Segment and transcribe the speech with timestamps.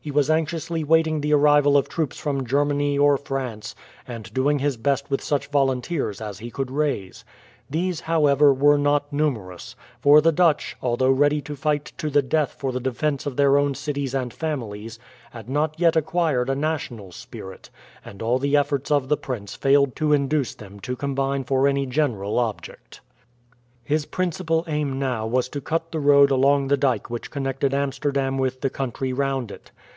[0.00, 3.74] He was anxiously waiting the arrival of troops from Germany or France,
[4.06, 7.26] and doing his best with such volunteers as he could raise.
[7.68, 12.52] These, however, were not numerous; for the Dutch, although ready to fight to the death
[12.56, 14.98] for the defence of their own cities and families,
[15.32, 17.68] had not yet acquired a national spirit,
[18.02, 21.84] and all the efforts of the prince failed to induce them to combine for any
[21.84, 23.02] general object.
[23.84, 28.38] His principal aim now was to cut the road along the dyke which connected Amsterdam
[28.38, 29.70] with the country round it.